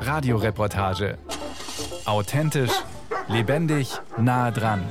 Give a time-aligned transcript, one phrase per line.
[0.00, 1.18] Radioreportage.
[2.04, 2.70] Authentisch,
[3.28, 4.84] lebendig, nah dran.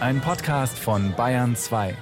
[0.00, 1.96] Ein Podcast von Bayern 2.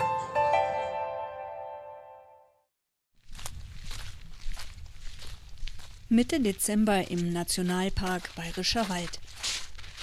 [6.09, 9.21] Mitte Dezember im Nationalpark Bayerischer Wald.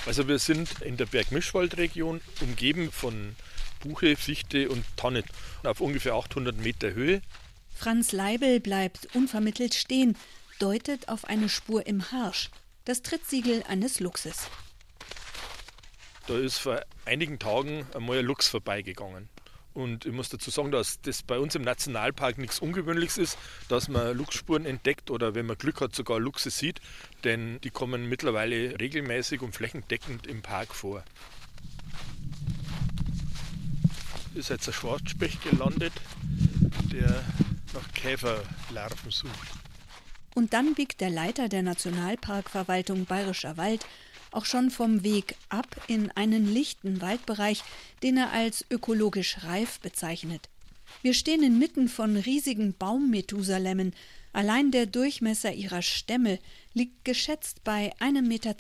[0.06, 3.36] Also wir sind in der Bergmischwaldregion, umgeben von
[3.82, 5.24] Buche, Fichte und Tanne
[5.64, 7.21] auf ungefähr 800 Meter Höhe.
[7.80, 10.18] Franz Leibel bleibt unvermittelt stehen,
[10.59, 12.49] deutet auf eine Spur im Harsch,
[12.84, 14.49] das Trittsiegel eines Luchses.
[16.27, 19.30] Da ist vor einigen Tagen einmal ein Luchs vorbeigegangen.
[19.73, 23.38] Und ich muss dazu sagen, dass das bei uns im Nationalpark nichts Ungewöhnliches ist,
[23.70, 26.82] dass man Luchsspuren entdeckt oder wenn man Glück hat, sogar Luchse sieht,
[27.23, 31.02] denn die kommen mittlerweile regelmäßig und flächendeckend im Park vor.
[34.35, 35.93] Ist jetzt ein Schwarzspecht gelandet,
[36.91, 37.23] der
[37.73, 39.50] nach Käferlarven sucht.
[40.36, 43.86] Und dann biegt der Leiter der Nationalparkverwaltung Bayerischer Wald
[44.32, 47.63] auch schon vom Weg ab in einen lichten Waldbereich,
[48.04, 50.49] den er als ökologisch reif bezeichnet.
[51.02, 53.93] Wir stehen inmitten von riesigen Baummethusalemmen.
[54.34, 56.40] Allein der Durchmesser ihrer Stämme
[56.74, 58.55] liegt geschätzt bei 1,20 Meter.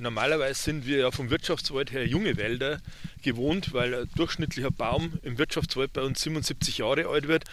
[0.00, 2.80] Normalerweise sind wir ja vom Wirtschaftswald her junge Wälder
[3.22, 7.44] gewohnt, weil ein durchschnittlicher Baum im Wirtschaftswald bei uns 77 Jahre alt wird.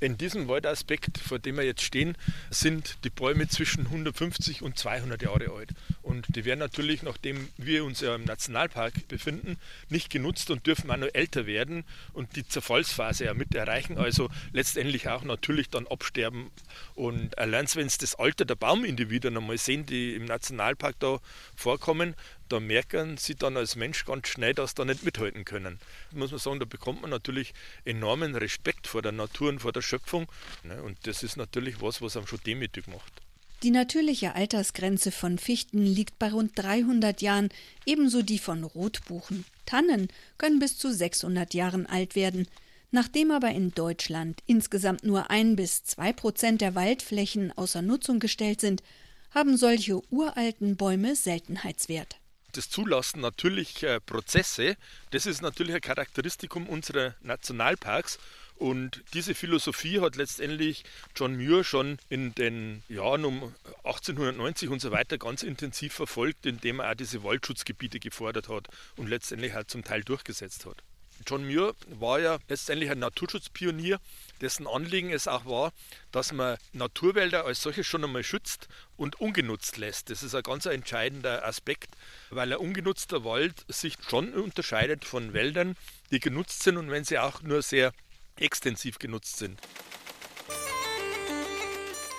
[0.00, 2.16] In diesem Waldaspekt, vor dem wir jetzt stehen,
[2.50, 5.70] sind die Bäume zwischen 150 und 200 Jahre alt.
[6.02, 10.90] Und die werden natürlich, nachdem wir uns ja im Nationalpark befinden, nicht genutzt und dürfen
[10.90, 15.86] auch noch älter werden und die Zerfallsphase ja mit erreichen, also letztendlich auch natürlich dann
[15.86, 16.50] absterben.
[16.94, 21.18] Und allein wenn Sie das Alter der Baumindividuen einmal sehen, die im Nationalpark da
[21.56, 22.14] vorkommen, kommen,
[22.50, 25.78] da merken sie dann als Mensch ganz schnell, dass sie da nicht mithalten können.
[26.10, 27.54] Da muss man sagen, da bekommt man natürlich
[27.86, 30.30] enormen Respekt vor der Natur und vor der Schöpfung.
[30.64, 33.22] Ne, und das ist natürlich was, was einem schon demütig macht.
[33.62, 37.48] Die natürliche Altersgrenze von Fichten liegt bei rund 300 Jahren,
[37.86, 39.46] ebenso die von Rotbuchen.
[39.64, 42.46] Tannen können bis zu 600 Jahren alt werden.
[42.90, 48.60] Nachdem aber in Deutschland insgesamt nur ein bis zwei Prozent der Waldflächen außer Nutzung gestellt
[48.60, 48.82] sind,
[49.30, 52.16] haben solche uralten Bäume Seltenheitswert.
[52.52, 54.76] Das Zulassen natürlicher Prozesse,
[55.10, 58.18] das ist natürlich ein Charakteristikum unserer Nationalparks.
[58.56, 60.84] Und diese Philosophie hat letztendlich
[61.14, 66.80] John Muir schon in den Jahren um 1890 und so weiter ganz intensiv verfolgt, indem
[66.80, 68.66] er auch diese Waldschutzgebiete gefordert hat
[68.96, 70.82] und letztendlich halt zum Teil durchgesetzt hat.
[71.26, 74.00] John Muir war ja letztendlich ein Naturschutzpionier,
[74.40, 75.72] dessen Anliegen es auch war,
[76.12, 80.10] dass man Naturwälder als solche schon einmal schützt und ungenutzt lässt.
[80.10, 81.94] Das ist ein ganz entscheidender Aspekt,
[82.30, 85.76] weil ein ungenutzter Wald sich schon unterscheidet von Wäldern,
[86.10, 87.92] die genutzt sind und wenn sie auch nur sehr
[88.36, 89.60] extensiv genutzt sind.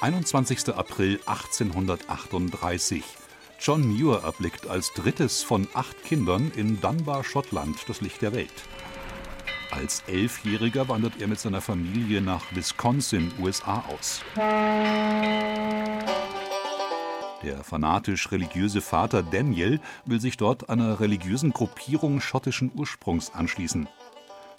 [0.02, 0.70] 21.
[0.70, 3.19] April 1838.
[3.62, 8.54] John Muir erblickt als drittes von acht Kindern in Dunbar, Schottland, das Licht der Welt.
[9.70, 14.22] Als Elfjähriger wandert er mit seiner Familie nach Wisconsin, USA aus.
[17.44, 23.90] Der fanatisch religiöse Vater Daniel will sich dort einer religiösen Gruppierung schottischen Ursprungs anschließen.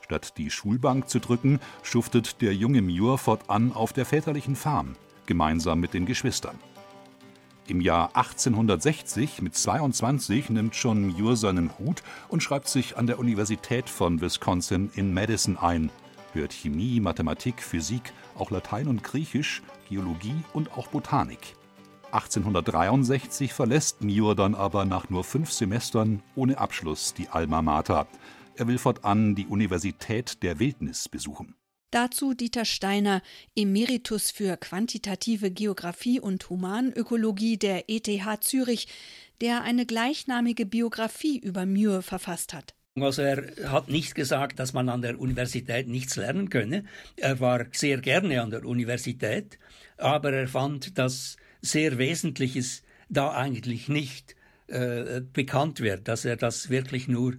[0.03, 5.81] Statt die Schulbank zu drücken, schuftet der junge Muir fortan auf der väterlichen Farm, gemeinsam
[5.81, 6.59] mit den Geschwistern.
[7.70, 13.20] Im Jahr 1860 mit 22 nimmt John Muir seinen Hut und schreibt sich an der
[13.20, 15.88] Universität von Wisconsin in Madison ein,
[16.32, 21.54] hört Chemie, Mathematik, Physik, auch Latein und Griechisch, Geologie und auch Botanik.
[22.10, 28.08] 1863 verlässt Muir dann aber nach nur fünf Semestern ohne Abschluss die Alma Mater.
[28.56, 31.54] Er will fortan die Universität der Wildnis besuchen.
[31.90, 33.20] Dazu Dieter Steiner,
[33.56, 38.86] Emeritus für quantitative Geographie und Humanökologie der ETH Zürich,
[39.40, 42.74] der eine gleichnamige Biografie über Muir verfasst hat.
[42.94, 46.84] Also er hat nicht gesagt, dass man an der Universität nichts lernen könne.
[47.16, 49.58] Er war sehr gerne an der Universität,
[49.96, 54.36] aber er fand, dass sehr Wesentliches da eigentlich nicht
[54.69, 57.34] äh, bekannt wird, dass er das wirklich nur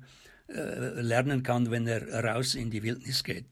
[0.48, 3.46] äh, lernen kann, wenn er raus in die Wildnis geht.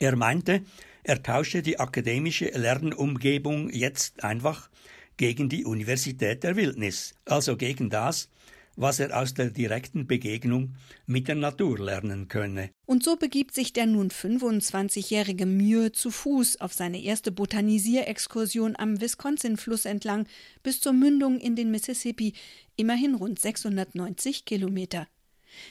[0.00, 0.62] Er meinte,
[1.04, 4.70] er tausche die akademische Lernumgebung jetzt einfach
[5.18, 8.30] gegen die Universität der Wildnis, also gegen das,
[8.76, 10.74] was er aus der direkten Begegnung
[11.04, 12.70] mit der Natur lernen könne.
[12.86, 19.02] Und so begibt sich der nun 25-jährige Muir zu Fuß auf seine erste Botanisierexkursion am
[19.02, 20.26] Wisconsin-Fluss entlang
[20.62, 22.32] bis zur Mündung in den Mississippi,
[22.76, 25.06] immerhin rund 690 Kilometer.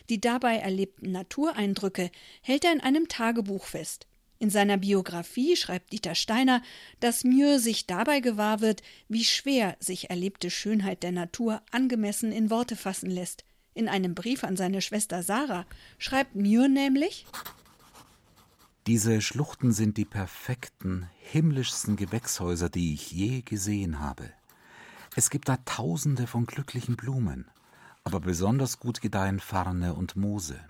[0.10, 2.12] Die dabei erlebten Natureindrücke
[2.44, 4.09] hält er in einem Tagebuch fest.
[4.42, 6.62] In seiner Biografie schreibt Dieter Steiner,
[7.02, 12.50] dass Muir sich dabei gewahr wird, wie schwer sich erlebte Schönheit der Natur angemessen in
[12.50, 13.44] Worte fassen lässt.
[13.74, 15.66] In einem Brief an seine Schwester Sarah
[15.98, 17.26] schreibt Muir nämlich
[18.88, 24.32] Diese Schluchten sind die perfekten, himmlischsten Gewächshäuser, die ich je gesehen habe.
[25.18, 27.52] Es gibt da tausende von glücklichen Blumen,
[28.06, 30.62] aber besonders gut gedeihen Farne und Moose.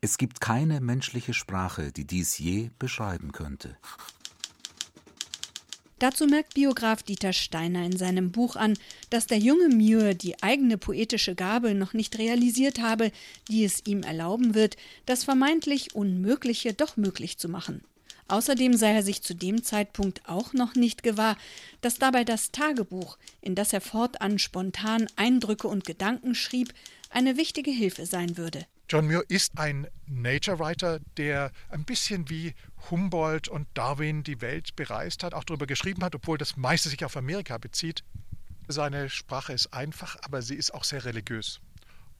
[0.00, 3.76] Es gibt keine menschliche Sprache, die dies je beschreiben könnte.
[5.98, 8.78] Dazu merkt Biograf Dieter Steiner in seinem Buch an,
[9.10, 13.10] dass der junge Muir die eigene poetische Gabe noch nicht realisiert habe,
[13.48, 17.82] die es ihm erlauben wird, das vermeintlich Unmögliche doch möglich zu machen.
[18.28, 21.36] Außerdem sei er sich zu dem Zeitpunkt auch noch nicht gewahr,
[21.80, 26.72] dass dabei das Tagebuch, in das er fortan spontan Eindrücke und Gedanken schrieb,
[27.10, 28.66] eine wichtige Hilfe sein würde.
[28.90, 32.54] John Muir ist ein Nature Writer, der ein bisschen wie
[32.90, 37.04] Humboldt und Darwin die Welt bereist hat, auch darüber geschrieben hat, obwohl das meiste sich
[37.04, 38.02] auf Amerika bezieht.
[38.66, 41.60] Seine Sprache ist einfach, aber sie ist auch sehr religiös.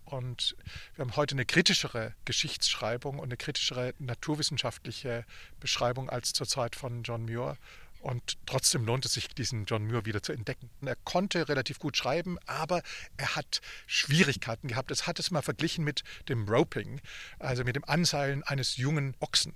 [0.04, 0.56] Und
[0.94, 5.24] wir haben heute eine kritischere Geschichtsschreibung und eine kritischere naturwissenschaftliche
[5.60, 7.56] Beschreibung als zur Zeit von John Muir.
[8.00, 10.70] Und trotzdem lohnt es sich, diesen John Muir wieder zu entdecken.
[10.84, 12.82] Er konnte relativ gut schreiben, aber
[13.16, 14.90] er hat Schwierigkeiten gehabt.
[14.90, 17.00] Es hat es mal verglichen mit dem Roping,
[17.38, 19.54] also mit dem Anseilen eines jungen Ochsen.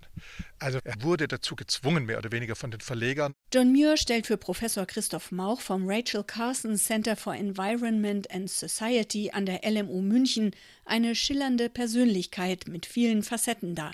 [0.59, 3.35] Also er wurde dazu gezwungen, mehr oder weniger von den Verlegern.
[3.53, 9.31] John Muir stellt für Professor Christoph Mauch vom Rachel Carson Center for Environment and Society
[9.33, 10.53] an der LMU München
[10.85, 13.93] eine schillernde Persönlichkeit mit vielen Facetten dar.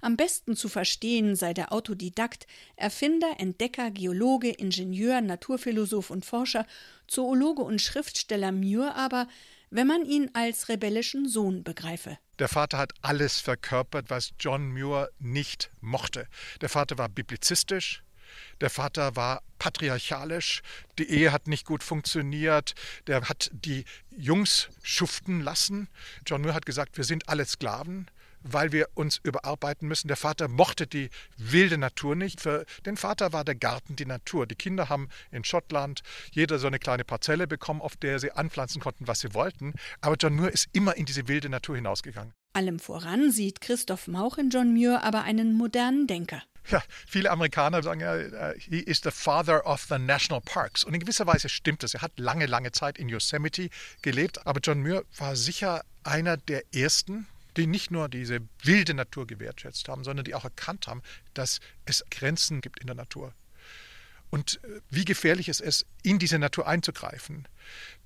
[0.00, 2.46] Am besten zu verstehen sei der Autodidakt,
[2.76, 6.66] Erfinder, Entdecker, Geologe, Ingenieur, Naturphilosoph und Forscher,
[7.08, 9.28] Zoologe und Schriftsteller Muir aber,
[9.70, 12.18] wenn man ihn als rebellischen Sohn begreife.
[12.38, 16.28] Der Vater hat alles verkörpert, was John Muir nicht mochte.
[16.60, 18.02] Der Vater war biblizistisch,
[18.60, 20.62] der Vater war patriarchalisch,
[20.98, 22.74] die Ehe hat nicht gut funktioniert,
[23.06, 25.88] der hat die Jungs schuften lassen.
[26.26, 28.06] John Muir hat gesagt, wir sind alle Sklaven
[28.52, 30.08] weil wir uns überarbeiten müssen.
[30.08, 32.40] Der Vater mochte die wilde Natur nicht.
[32.40, 34.46] Für den Vater war der Garten die Natur.
[34.46, 36.02] Die Kinder haben in Schottland
[36.32, 39.74] jeder so eine kleine Parzelle bekommen, auf der sie anpflanzen konnten, was sie wollten.
[40.00, 42.32] Aber John Muir ist immer in diese wilde Natur hinausgegangen.
[42.52, 46.42] Allem voran sieht Christoph Mauch in John Muir aber einen modernen Denker.
[46.68, 50.82] Ja, viele Amerikaner sagen ja, äh, he is the father of the national parks.
[50.82, 51.94] Und in gewisser Weise stimmt das.
[51.94, 53.68] Er hat lange, lange Zeit in Yosemite
[54.02, 54.46] gelebt.
[54.46, 59.88] Aber John Muir war sicher einer der ersten, die nicht nur diese wilde Natur gewertschätzt
[59.88, 61.02] haben, sondern die auch erkannt haben,
[61.34, 63.32] dass es Grenzen gibt in der Natur.
[64.30, 67.46] Und äh, wie gefährlich es ist, in diese Natur einzugreifen,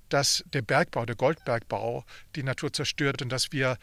[0.09, 2.05] dass der Bergbau, der Goldbergbau
[2.35, 3.77] die Natur zerstört und dass wir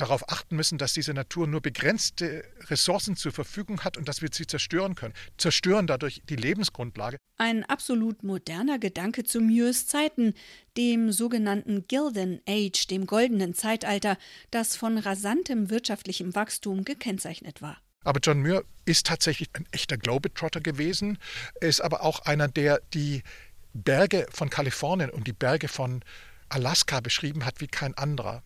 [0.00, 4.30] darauf achten müssen, dass diese Natur nur begrenzte Ressourcen zur Verfügung hat und dass wir
[4.32, 5.14] sie zerstören können.
[5.36, 7.18] Zerstören dadurch die Lebensgrundlage.
[7.36, 10.34] Ein absolut moderner Gedanke zu Muirs Zeiten,
[10.76, 14.16] dem sogenannten Gilden Age, dem goldenen Zeitalter,
[14.50, 17.78] das von rasantem wirtschaftlichem Wachstum gekennzeichnet war.
[18.04, 21.18] Aber John Muir ist tatsächlich ein echter Globetrotter gewesen.
[21.60, 23.22] Ist aber auch einer, der die
[23.74, 26.02] Berge von Kalifornien und die Berge von
[26.48, 28.42] Alaska beschrieben hat wie kein anderer.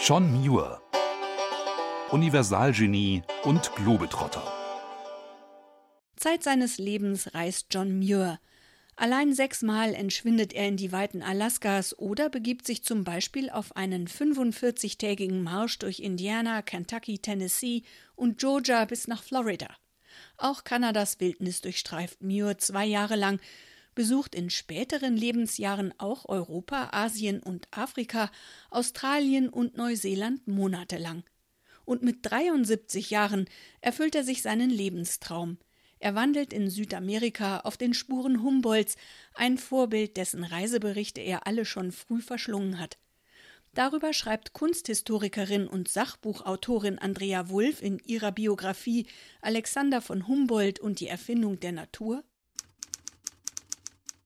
[0.00, 0.80] John Muir
[2.12, 4.44] Universalgenie und Globetrotter.
[6.14, 8.38] Zeit seines Lebens reist John Muir.
[8.94, 14.06] Allein sechsmal entschwindet er in die Weiten Alaskas oder begibt sich zum Beispiel auf einen
[14.06, 17.82] 45-tägigen Marsch durch Indiana, Kentucky, Tennessee
[18.14, 19.68] und Georgia bis nach Florida.
[20.36, 23.40] Auch Kanadas Wildnis durchstreift Muir zwei Jahre lang
[23.98, 28.30] besucht in späteren Lebensjahren auch Europa, Asien und Afrika,
[28.70, 31.24] Australien und Neuseeland monatelang.
[31.84, 33.46] Und mit 73 Jahren
[33.80, 35.58] erfüllt er sich seinen Lebenstraum.
[35.98, 38.94] Er wandelt in Südamerika auf den Spuren Humboldts,
[39.34, 42.98] ein Vorbild, dessen Reiseberichte er alle schon früh verschlungen hat.
[43.74, 49.08] Darüber schreibt Kunsthistorikerin und Sachbuchautorin Andrea Wulff in ihrer Biografie
[49.42, 52.22] Alexander von Humboldt und die Erfindung der Natur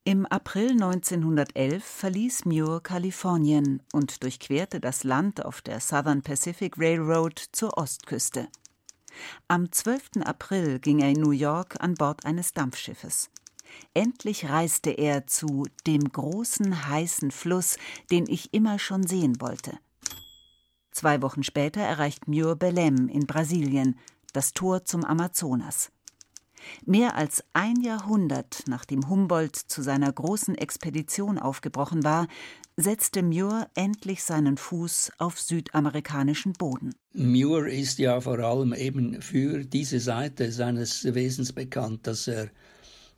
[0.05, 7.39] im April 1911 verließ Muir Kalifornien und durchquerte das Land auf der Southern Pacific Railroad
[7.53, 8.49] zur Ostküste.
[9.47, 10.23] Am 12.
[10.25, 13.31] April ging er in New York an Bord eines Dampfschiffes.
[13.95, 17.77] Endlich reiste er zu dem großen heißen Fluss,
[18.11, 19.79] den ich immer schon sehen wollte.
[20.91, 23.97] Zwei Wochen später erreicht Muir Belém in Brasilien,
[24.33, 25.93] das Tor zum Amazonas.
[26.85, 32.27] Mehr als ein Jahrhundert nachdem Humboldt zu seiner großen Expedition aufgebrochen war,
[32.77, 36.95] setzte Muir endlich seinen Fuß auf südamerikanischen Boden.
[37.13, 42.51] Muir ist ja vor allem eben für diese Seite seines Wesens bekannt, dass er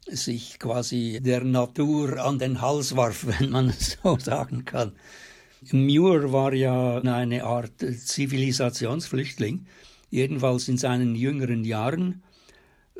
[0.06, 4.92] sich quasi der Natur an den Hals warf, wenn man es so sagen kann.
[5.72, 9.66] Muir war ja eine Art Zivilisationsflüchtling,
[10.10, 12.23] jedenfalls in seinen jüngeren Jahren.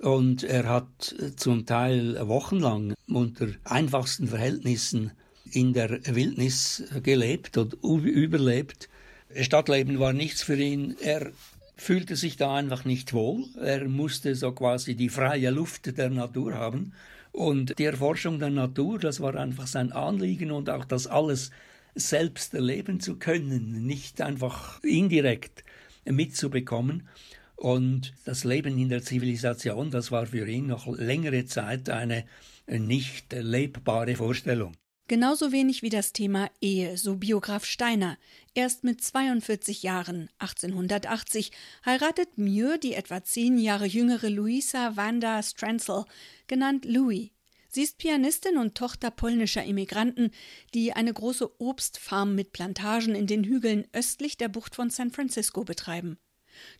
[0.05, 5.13] Und er hat zum Teil wochenlang unter einfachsten Verhältnissen
[5.51, 8.91] in der Wildnis gelebt und überlebt.
[9.35, 10.95] Stadtleben war nichts für ihn.
[11.01, 11.33] Er
[11.77, 13.47] fühlte sich da einfach nicht wohl.
[13.59, 16.93] Er musste so quasi die freie Luft der Natur haben.
[17.33, 21.51] Und die Erforschung der Natur, das war einfach sein Anliegen und auch das alles
[21.95, 25.65] selbst erleben zu können, nicht einfach indirekt
[26.05, 27.09] mitzubekommen.
[27.57, 32.25] Und das Leben in der Zivilisation, das war für ihn noch längere Zeit eine
[32.67, 34.75] nicht lebbare Vorstellung.
[35.07, 38.17] Genauso wenig wie das Thema Ehe, so Biograf Steiner.
[38.55, 41.53] Erst mit 42 Jahren, 1880,
[41.85, 46.05] heiratet Muir die etwa zehn Jahre jüngere Louisa Wanda Stransel,
[46.47, 47.33] genannt Louis.
[47.69, 50.31] Sie ist Pianistin und Tochter polnischer Immigranten,
[50.73, 55.65] die eine große Obstfarm mit Plantagen in den Hügeln östlich der Bucht von San Francisco
[55.65, 56.17] betreiben.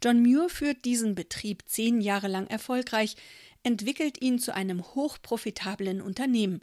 [0.03, 3.17] John Muir führt diesen Betrieb zehn Jahre lang erfolgreich,
[3.63, 6.63] entwickelt ihn zu einem hochprofitablen Unternehmen.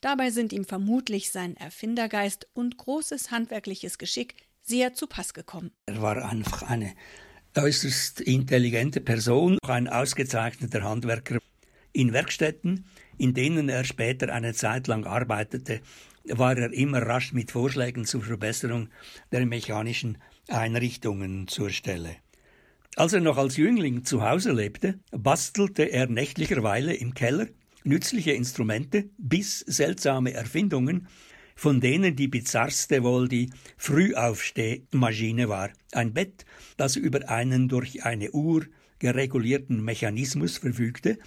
[0.00, 5.72] Dabei sind ihm vermutlich sein Erfindergeist und großes handwerkliches Geschick sehr zu Pass gekommen.
[5.86, 6.94] Er war einfach eine
[7.56, 11.38] äußerst intelligente Person, ein ausgezeichneter Handwerker.
[11.92, 12.84] In Werkstätten,
[13.18, 15.80] in denen er später eine Zeit lang arbeitete,
[16.24, 18.88] war er immer rasch mit Vorschlägen zur Verbesserung
[19.32, 22.16] der mechanischen Einrichtungen zur Stelle.
[22.96, 27.46] Als er noch als Jüngling zu Hause lebte, bastelte er nächtlicherweile im Keller
[27.84, 31.06] nützliche Instrumente bis seltsame Erfindungen,
[31.54, 36.44] von denen die bizarrste wohl die Frühaufstehmaschine war, ein Bett,
[36.76, 38.66] das über einen durch eine Uhr
[38.98, 41.18] geregulierten Mechanismus verfügte,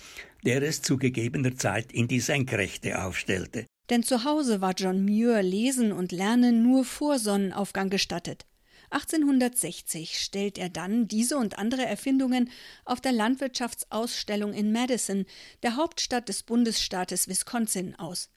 [0.46, 3.66] der es zu gegebener Zeit in die Senkrechte aufstellte.
[3.90, 8.46] Denn zu Hause war John Muir Lesen und Lernen nur vor Sonnenaufgang gestattet.
[8.94, 12.50] 1860 stellt er dann diese und andere Erfindungen
[12.86, 15.26] auf der Landwirtschaftsausstellung in Madison,
[15.64, 18.30] der Hauptstadt des Bundesstaates Wisconsin, aus.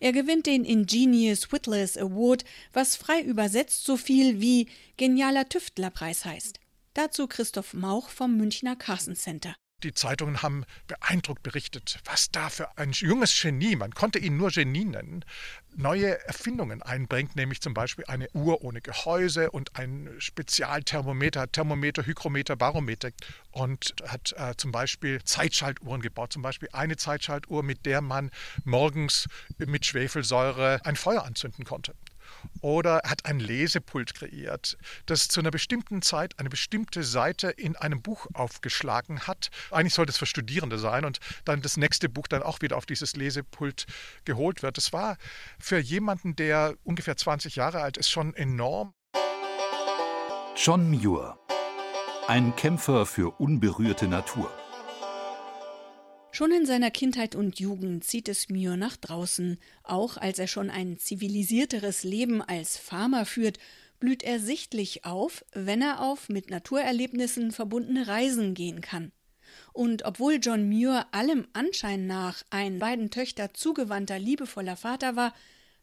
[0.00, 6.60] Er gewinnt den Ingenious Whittlers Award, was frei übersetzt so viel wie Genialer Tüftlerpreis heißt.
[6.94, 9.54] Dazu Christoph Mauch vom Münchner Carson Center.
[9.84, 14.50] Die Zeitungen haben beeindruckt berichtet, was da für ein junges Genie, man konnte ihn nur
[14.50, 15.26] Genie nennen,
[15.76, 22.56] neue Erfindungen einbringt, nämlich zum Beispiel eine Uhr ohne Gehäuse und ein Spezialthermometer, Thermometer, Hygrometer,
[22.56, 23.10] Barometer
[23.50, 28.30] und hat äh, zum Beispiel Zeitschaltuhren gebaut, zum Beispiel eine Zeitschaltuhr, mit der man
[28.64, 29.28] morgens
[29.58, 31.94] mit Schwefelsäure ein Feuer anzünden konnte
[32.60, 38.02] oder hat ein Lesepult kreiert, das zu einer bestimmten Zeit eine bestimmte Seite in einem
[38.02, 39.50] Buch aufgeschlagen hat.
[39.70, 42.86] Eigentlich sollte es für Studierende sein und dann das nächste Buch dann auch wieder auf
[42.86, 43.86] dieses Lesepult
[44.24, 44.76] geholt wird.
[44.76, 45.16] Das war
[45.58, 48.94] für jemanden, der ungefähr 20 Jahre alt ist, schon enorm.
[50.56, 51.38] John Muir,
[52.28, 54.50] ein Kämpfer für unberührte Natur.
[56.34, 59.56] Schon in seiner Kindheit und Jugend zieht es Muir nach draußen.
[59.84, 63.60] Auch als er schon ein zivilisierteres Leben als Farmer führt,
[64.00, 69.12] blüht er sichtlich auf, wenn er auf mit Naturerlebnissen verbundene Reisen gehen kann.
[69.72, 75.34] Und obwohl John Muir allem Anschein nach ein beiden Töchter zugewandter, liebevoller Vater war,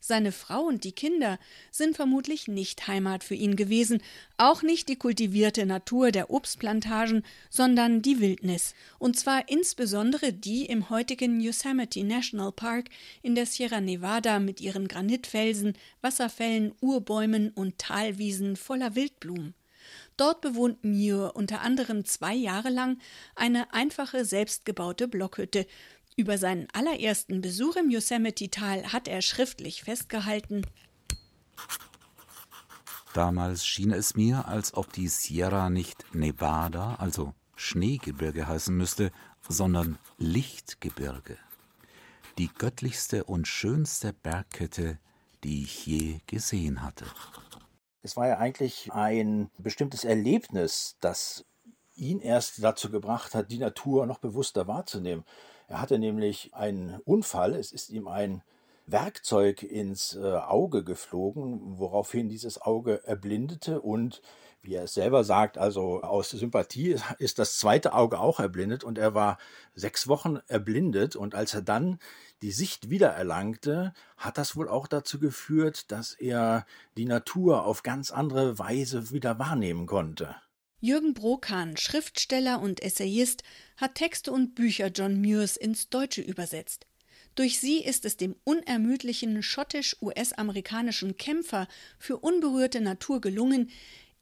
[0.01, 1.39] seine Frau und die Kinder
[1.69, 4.01] sind vermutlich nicht Heimat für ihn gewesen,
[4.37, 10.89] auch nicht die kultivierte Natur der Obstplantagen, sondern die Wildnis, und zwar insbesondere die im
[10.89, 12.89] heutigen Yosemite National Park
[13.21, 19.53] in der Sierra Nevada mit ihren Granitfelsen, Wasserfällen, Urbäumen und Talwiesen voller Wildblumen.
[20.17, 22.99] Dort bewohnt Muir unter anderem zwei Jahre lang
[23.35, 25.65] eine einfache selbstgebaute Blockhütte,
[26.15, 30.65] über seinen allerersten Besuch im Yosemite-Tal hat er schriftlich festgehalten.
[33.13, 39.11] Damals schien es mir, als ob die Sierra nicht Nevada, also Schneegebirge heißen müsste,
[39.47, 41.37] sondern Lichtgebirge.
[42.37, 44.97] Die göttlichste und schönste Bergkette,
[45.43, 47.05] die ich je gesehen hatte.
[48.01, 51.45] Es war ja eigentlich ein bestimmtes Erlebnis, das
[51.95, 55.23] ihn erst dazu gebracht hat, die Natur noch bewusster wahrzunehmen.
[55.71, 58.43] Er hatte nämlich einen Unfall, es ist ihm ein
[58.87, 64.21] Werkzeug ins äh, Auge geflogen, woraufhin dieses Auge erblindete und
[64.61, 68.97] wie er es selber sagt, also aus Sympathie ist das zweite Auge auch erblindet und
[68.97, 69.37] er war
[69.73, 71.99] sechs Wochen erblindet und als er dann
[72.41, 76.65] die Sicht wiedererlangte, hat das wohl auch dazu geführt, dass er
[76.97, 80.35] die Natur auf ganz andere Weise wieder wahrnehmen konnte.
[80.83, 83.43] Jürgen Brokan, Schriftsteller und Essayist,
[83.77, 86.87] hat Texte und Bücher John Muirs ins Deutsche übersetzt.
[87.35, 91.67] Durch sie ist es dem unermüdlichen schottisch-US-amerikanischen Kämpfer
[91.99, 93.69] für unberührte Natur gelungen,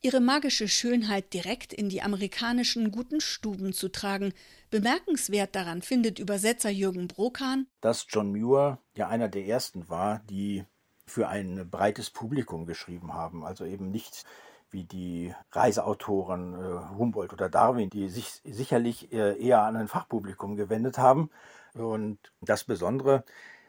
[0.01, 4.33] ihre magische Schönheit direkt in die amerikanischen guten Stuben zu tragen.
[4.69, 10.65] Bemerkenswert daran findet Übersetzer Jürgen Brokan, dass John Muir ja einer der ersten war, die
[11.05, 14.25] für ein breites Publikum geschrieben haben, also eben nicht
[14.71, 20.55] wie die Reiseautoren äh, Humboldt oder Darwin, die sich sicherlich äh, eher an ein Fachpublikum
[20.55, 21.29] gewendet haben.
[21.73, 23.23] Und das Besondere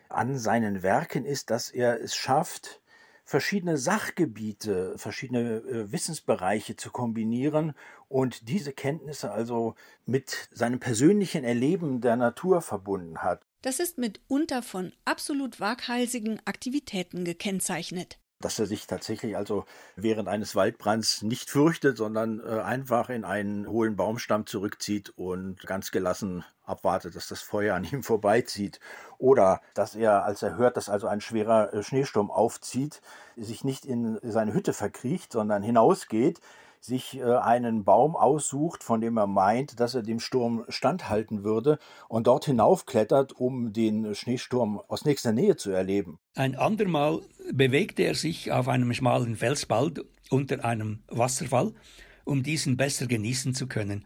[0.09, 2.81] an seinen Werken ist, dass er es schafft,
[3.25, 7.75] verschiedene Sachgebiete, verschiedene äh, Wissensbereiche zu kombinieren
[8.09, 13.43] und diese Kenntnisse also mit seinem persönlichen Erleben der Natur verbunden hat.
[13.63, 19.65] Das ist mitunter von absolut waghalsigen Aktivitäten gekennzeichnet dass er sich tatsächlich also
[19.97, 25.91] während eines Waldbrands nicht fürchtet, sondern äh, einfach in einen hohlen Baumstamm zurückzieht und ganz
[25.91, 28.81] gelassen abwartet, dass das Feuer an ihm vorbeizieht.
[29.19, 33.03] Oder dass er, als er hört, dass also ein schwerer äh, Schneesturm aufzieht,
[33.37, 36.41] sich nicht in seine Hütte verkriecht, sondern hinausgeht,
[36.81, 41.79] sich äh, einen Baum aussucht, von dem er meint, dass er dem Sturm standhalten würde
[42.09, 46.19] und dort hinaufklettert, um den Schneesturm aus nächster Nähe zu erleben.
[46.35, 47.21] Ein andermal
[47.53, 51.73] bewegte er sich auf einem schmalen Felsspalt unter einem Wasserfall,
[52.25, 54.05] um diesen besser genießen zu können.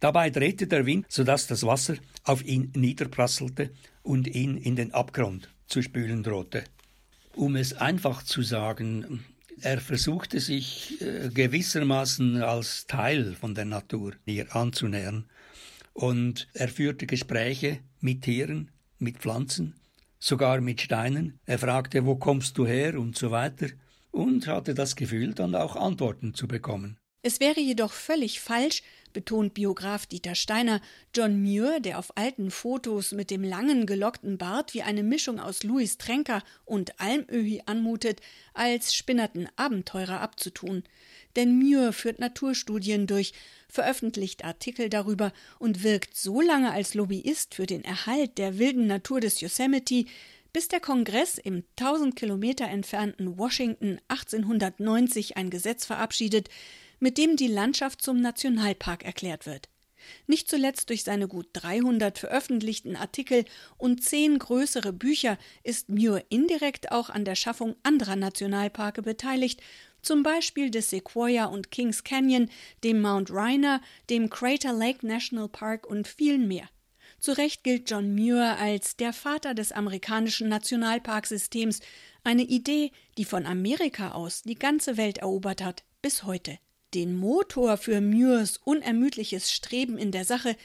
[0.00, 3.70] Dabei drehte der Wind, sodass das Wasser auf ihn niederprasselte
[4.02, 6.64] und ihn in den Abgrund zu spülen drohte.
[7.34, 9.24] Um es einfach zu sagen,
[9.60, 15.26] er versuchte sich äh, gewissermaßen als Teil von der Natur ihr anzunähern.
[15.92, 19.74] Und er führte Gespräche mit Tieren, mit Pflanzen,
[20.18, 21.38] sogar mit Steinen.
[21.46, 23.68] Er fragte, wo kommst du her und so weiter
[24.10, 26.98] und hatte das Gefühl, dann auch Antworten zu bekommen.
[27.22, 28.82] Es wäre jedoch völlig falsch,
[29.16, 30.82] betont Biograf Dieter Steiner,
[31.14, 35.62] John Muir, der auf alten Fotos mit dem langen gelockten Bart wie eine Mischung aus
[35.62, 38.20] Louis Trenker und Almöhi anmutet,
[38.52, 40.84] als spinnerten Abenteurer abzutun.
[41.34, 43.32] Denn Muir führt Naturstudien durch,
[43.70, 49.20] veröffentlicht Artikel darüber und wirkt so lange als Lobbyist für den Erhalt der wilden Natur
[49.20, 50.04] des Yosemite,
[50.52, 56.50] bis der Kongress im 1000 Kilometer entfernten Washington 1890 ein Gesetz verabschiedet,
[56.98, 59.68] mit dem die Landschaft zum Nationalpark erklärt wird.
[60.26, 63.44] Nicht zuletzt durch seine gut 300 veröffentlichten Artikel
[63.76, 69.60] und zehn größere Bücher ist Muir indirekt auch an der Schaffung anderer Nationalparke beteiligt,
[70.02, 72.48] zum Beispiel des Sequoia und Kings Canyon,
[72.84, 76.68] dem Mount Rainier, dem Crater Lake National Park und vielen mehr.
[77.18, 81.80] Zu Recht gilt John Muir als der Vater des amerikanischen Nationalparksystems,
[82.22, 86.58] eine Idee, die von Amerika aus die ganze Welt erobert hat, bis heute.
[86.96, 90.56] Den Motor für Muirs unermüdliches Streben in der Sache,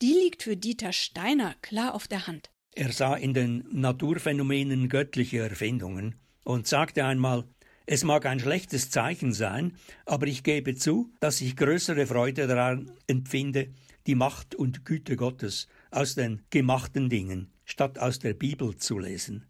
[0.00, 2.48] die liegt für Dieter Steiner klar auf der Hand.
[2.76, 7.42] Er sah in den Naturphänomenen göttliche Erfindungen und sagte einmal,
[7.86, 9.72] es mag ein schlechtes Zeichen sein,
[10.06, 13.70] aber ich gebe zu, dass ich größere Freude daran empfinde,
[14.06, 19.44] die Macht und Güte Gottes aus den gemachten Dingen statt aus der Bibel zu lesen.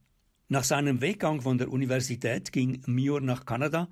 [0.48, 3.90] Nach seinem Weggang von der Universität ging Muir nach Kanada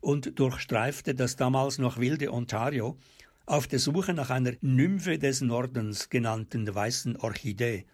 [0.00, 2.98] und durchstreifte das damals noch wilde Ontario
[3.46, 7.84] auf der Suche nach einer Nymphe des Nordens genannten weißen Orchidee.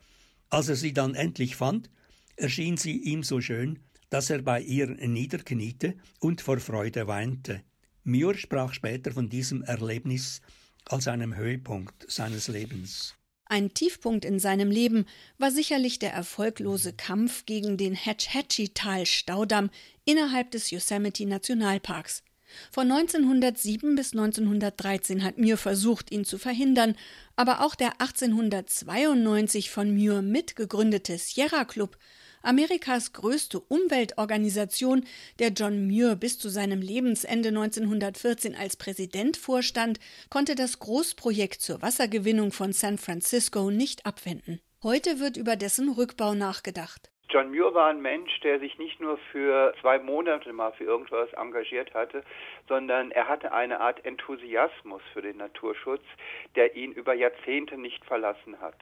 [0.50, 1.90] Als er sie dann endlich fand,
[2.36, 3.78] erschien sie ihm so schön,
[4.10, 7.62] dass er bei ihr niederkniete und vor Freude weinte.
[8.04, 10.40] Muir sprach später von diesem Erlebnis
[10.84, 13.16] als einem Höhepunkt seines Lebens.
[13.48, 15.06] Ein Tiefpunkt in seinem Leben
[15.38, 19.70] war sicherlich der erfolglose Kampf gegen den Hatch-Hatchie-Tal-Staudamm
[20.04, 22.24] innerhalb des Yosemite Nationalparks.
[22.72, 26.96] Von 1907 bis 1913 hat Muir versucht, ihn zu verhindern,
[27.36, 31.98] aber auch der 1892 von Muir mitgegründete Sierra Club
[32.46, 35.04] Amerikas größte Umweltorganisation,
[35.40, 39.98] der John Muir bis zu seinem Lebensende 1914 als Präsident vorstand,
[40.30, 44.60] konnte das Großprojekt zur Wassergewinnung von San Francisco nicht abwenden.
[44.84, 47.10] Heute wird über dessen Rückbau nachgedacht.
[47.30, 51.32] John Muir war ein Mensch, der sich nicht nur für zwei Monate mal für irgendwas
[51.32, 52.22] engagiert hatte,
[52.68, 56.04] sondern er hatte eine Art Enthusiasmus für den Naturschutz,
[56.54, 58.76] der ihn über Jahrzehnte nicht verlassen hat.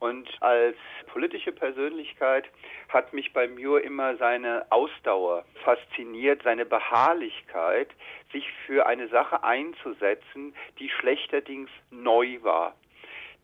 [0.00, 0.76] Und als
[1.08, 2.44] politische Persönlichkeit
[2.88, 7.88] hat mich bei Muir immer seine Ausdauer fasziniert, seine Beharrlichkeit,
[8.32, 12.74] sich für eine Sache einzusetzen, die schlechterdings neu war.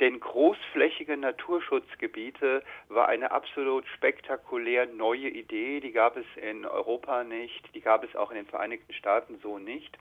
[0.00, 5.78] Denn großflächige Naturschutzgebiete war eine absolut spektakulär neue Idee.
[5.80, 9.58] Die gab es in Europa nicht, die gab es auch in den Vereinigten Staaten so
[9.58, 9.96] nicht.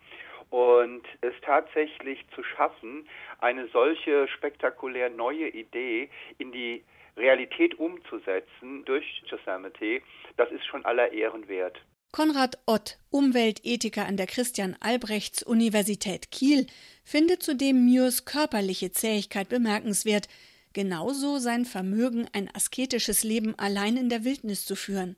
[0.54, 6.84] Und es tatsächlich zu schaffen, eine solche spektakulär neue Idee in die
[7.18, 10.04] Realität umzusetzen durch Yosemite,
[10.38, 11.82] das ist schon aller Ehren wert.
[12.12, 16.68] Konrad Ott, Umweltethiker an der Christian Albrechts Universität Kiel,
[17.04, 20.28] findet zudem Muirs körperliche Zähigkeit bemerkenswert,
[20.74, 25.16] genauso sein Vermögen, ein asketisches Leben allein in der Wildnis zu führen.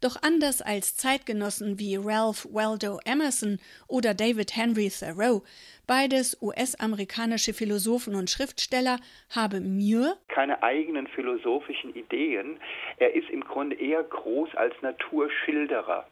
[0.00, 5.42] Doch anders als Zeitgenossen wie Ralph Waldo Emerson oder David Henry Thoreau,
[5.86, 8.98] beides US-amerikanische Philosophen und Schriftsteller,
[9.30, 12.58] habe Muir keine eigenen philosophischen Ideen.
[12.98, 16.06] Er ist im Grunde eher groß als Naturschilderer.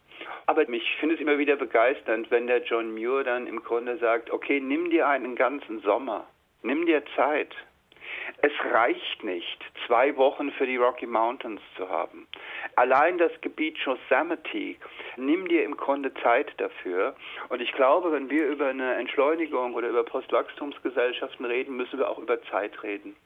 [0.47, 4.31] Aber ich finde es immer wieder begeisternd, wenn der John Muir dann im Grunde sagt,
[4.31, 6.27] okay, nimm dir einen ganzen Sommer,
[6.63, 7.55] nimm dir Zeit.
[8.39, 12.27] Es reicht nicht, zwei Wochen für die Rocky Mountains zu haben.
[12.77, 14.77] Allein das Gebiet Yosemite,
[15.17, 17.15] nimm dir im Grunde Zeit dafür.
[17.49, 22.19] Und ich glaube, wenn wir über eine Entschleunigung oder über Postwachstumsgesellschaften reden, müssen wir auch
[22.19, 23.17] über Zeit reden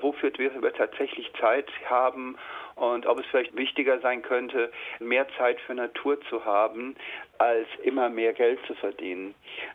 [0.00, 2.36] wofür wir tatsächlich Zeit haben
[2.78, 6.96] und ob es vielleicht wichtiger sein könnte, mehr Zeit für Natur zu haben,
[7.38, 9.34] als immer mehr Geld zu verdienen.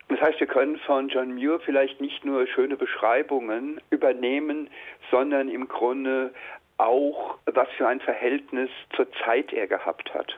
[0.10, 4.70] Das heißt, wir können von John Muir vielleicht nicht nur schöne Beschreibungen übernehmen,
[5.12, 6.34] sondern im Grunde
[6.78, 10.38] auch, was für ein Verhältnis zur Zeit er gehabt hat.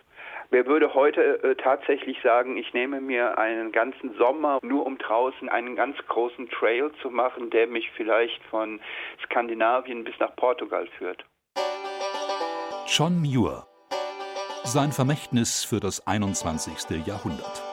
[0.51, 5.49] Wer würde heute äh, tatsächlich sagen, ich nehme mir einen ganzen Sommer nur um draußen
[5.49, 8.79] einen ganz großen Trail zu machen, der mich vielleicht von
[9.23, 11.25] Skandinavien bis nach Portugal führt?
[12.87, 13.65] John Muir.
[14.63, 17.03] Sein Vermächtnis für das 21.
[17.07, 17.63] Jahrhundert.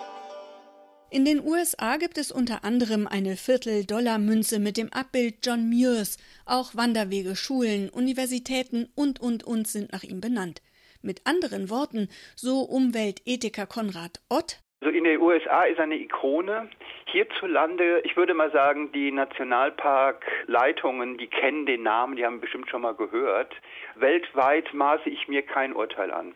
[1.11, 6.17] In den USA gibt es unter anderem eine Viertel-Dollar-Münze mit dem Abbild John Muirs.
[6.47, 10.63] Auch Wanderwege, Schulen, Universitäten und und und sind nach ihm benannt.
[11.03, 16.69] Mit anderen Worten, so Umweltethiker Konrad Ott, also in den USA ist eine Ikone.
[17.05, 22.83] Hierzulande, ich würde mal sagen, die Nationalparkleitungen, die kennen den Namen, die haben bestimmt schon
[22.83, 23.55] mal gehört.
[23.95, 26.35] Weltweit maße ich mir kein Urteil an.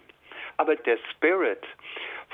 [0.59, 1.67] Aber der Spirit,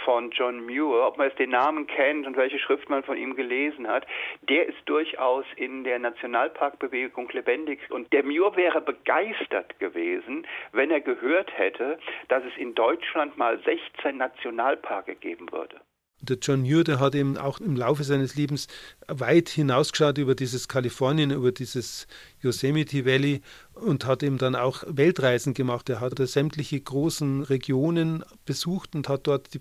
[0.05, 3.35] von John Muir, ob man jetzt den Namen kennt und welche Schrift man von ihm
[3.35, 4.07] gelesen hat,
[4.49, 7.81] der ist durchaus in der Nationalparkbewegung lebendig.
[7.91, 11.99] Und der Muir wäre begeistert gewesen, wenn er gehört hätte,
[12.29, 15.81] dass es in Deutschland mal 16 Nationalparke geben würde.
[16.25, 18.69] Der John Muir, der hat eben auch im Laufe seines Lebens
[19.09, 22.07] weit hinausgeschaut über dieses Kalifornien, über dieses
[22.41, 23.43] Yosemite Valley
[23.75, 25.89] und hat eben dann auch Weltreisen gemacht.
[25.89, 29.61] Er hat sämtliche großen Regionen besucht und hat dort die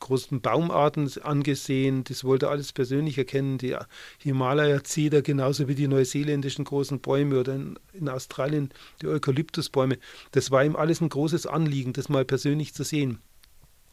[0.00, 2.04] großen Baumarten angesehen.
[2.04, 3.56] Das wollte er alles persönlich erkennen.
[3.56, 3.74] Die
[4.18, 8.68] Himalaya-Zeder genauso wie die neuseeländischen großen Bäume oder in, in Australien
[9.00, 9.96] die Eukalyptusbäume.
[10.32, 13.20] Das war ihm alles ein großes Anliegen, das mal persönlich zu sehen.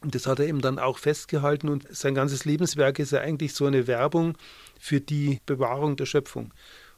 [0.00, 3.54] Und das hat er eben dann auch festgehalten und sein ganzes Lebenswerk ist ja eigentlich
[3.54, 4.36] so eine Werbung
[4.78, 6.54] für die Bewahrung der Schöpfung.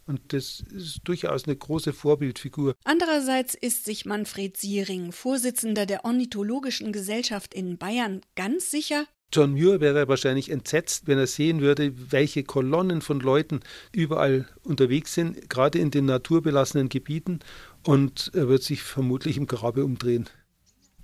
[0.06, 2.74] Und das ist durchaus eine große Vorbildfigur.
[2.84, 9.80] Andererseits ist sich Manfred Siering, Vorsitzender der Ornithologischen Gesellschaft in Bayern, ganz sicher, John Muir
[9.80, 13.60] wäre wahrscheinlich entsetzt, wenn er sehen würde, welche Kolonnen von Leuten
[13.90, 17.40] überall unterwegs sind, gerade in den naturbelassenen Gebieten.
[17.82, 20.28] Und er wird sich vermutlich im Grabe umdrehen.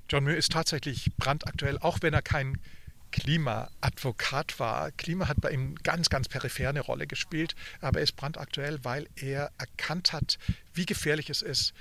[0.09, 2.59] John Muir ist tatsächlich brandaktuell, auch wenn er kein
[3.11, 4.91] Klimaadvokat war.
[4.93, 9.09] Klima hat bei ihm ganz, ganz peripher eine Rolle gespielt, aber er ist brandaktuell, weil
[9.17, 10.39] er erkannt hat,
[10.75, 11.73] wie gefährlich es ist,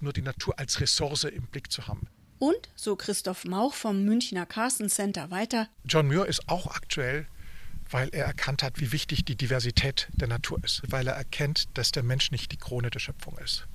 [0.00, 2.08] nur die Natur als Ressource im Blick zu haben.
[2.38, 7.26] Und, so Christoph Mauch vom Münchner Carsten Center weiter, John Muir ist auch aktuell,
[7.90, 11.92] weil er erkannt hat, wie wichtig die Diversität der Natur ist, weil er erkennt, dass
[11.92, 13.66] der Mensch nicht die Krone der Schöpfung ist,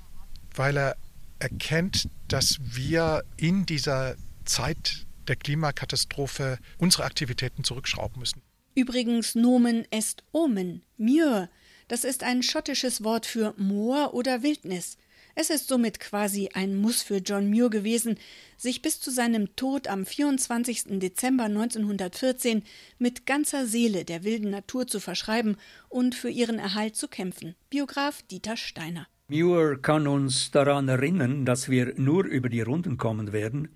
[0.54, 0.96] weil er
[1.42, 8.42] erkennt, dass wir in dieser Zeit der Klimakatastrophe unsere Aktivitäten zurückschrauben müssen.
[8.74, 11.50] Übrigens Nomen est Omen, Muir.
[11.88, 14.96] Das ist ein schottisches Wort für Moor oder Wildnis.
[15.34, 18.18] Es ist somit quasi ein Muss für John Muir gewesen,
[18.56, 21.00] sich bis zu seinem Tod am 24.
[21.00, 22.62] Dezember 1914
[22.98, 25.56] mit ganzer Seele der wilden Natur zu verschreiben
[25.88, 27.54] und für ihren Erhalt zu kämpfen.
[27.70, 29.06] Biograf Dieter Steiner.
[29.32, 33.68] Muir kann uns daran erinnern, dass wir nur über die Runden kommen werden,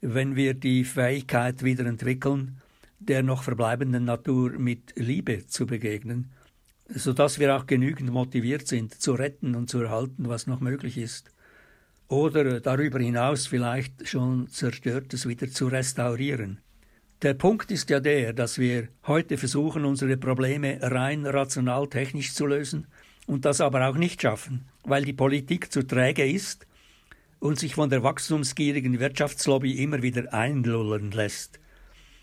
[0.00, 2.62] wenn wir die Fähigkeit wieder entwickeln,
[2.98, 6.30] der noch verbleibenden Natur mit Liebe zu begegnen,
[6.88, 10.96] so dass wir auch genügend motiviert sind, zu retten und zu erhalten, was noch möglich
[10.96, 11.30] ist.
[12.08, 16.60] oder darüber hinaus vielleicht schon Zerstörtes wieder zu restaurieren.
[17.20, 22.46] Der Punkt ist ja der, dass wir heute versuchen, unsere Probleme rein rational technisch zu
[22.46, 22.86] lösen
[23.26, 26.66] und das aber auch nicht schaffen, weil die Politik zu träge ist
[27.38, 31.60] und sich von der wachstumsgierigen Wirtschaftslobby immer wieder einlullen lässt.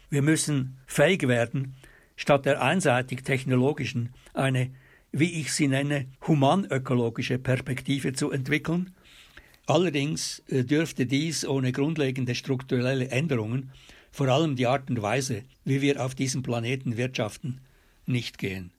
[0.09, 1.75] Wir müssen fähig werden,
[2.15, 4.71] statt der einseitig technologischen eine,
[5.11, 8.93] wie ich sie nenne, humanökologische Perspektive zu entwickeln.
[9.65, 13.71] Allerdings äh, dürfte dies ohne grundlegende strukturelle Änderungen,
[14.11, 17.61] vor allem die Art und Weise, wie wir auf diesem Planeten wirtschaften,
[18.05, 18.73] nicht gehen.